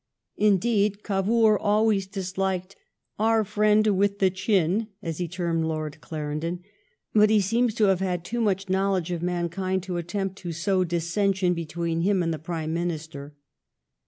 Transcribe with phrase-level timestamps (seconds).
[0.37, 2.75] Indeed, Cavour always disliked"
[3.29, 6.63] our friend with the chin," as he termed Lord Clarendon,
[7.13, 10.83] but he seems to have had too much knowledge of mankind to attempt to sow
[10.83, 13.35] dissension between him and the Prime Minister.